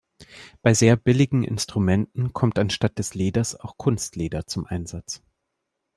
Bei 0.63 0.73
sehr 0.73 0.95
billigen 0.95 1.43
Instrumenten 1.43 2.33
kommt 2.33 2.57
anstatt 2.57 2.97
des 2.97 3.13
Leders 3.13 3.55
auch 3.55 3.77
Kunstleder 3.77 4.47
zum 4.47 4.65
Einsatz. 4.65 5.21